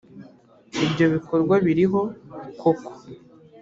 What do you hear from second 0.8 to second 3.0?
ibyo bikorwa biriho koko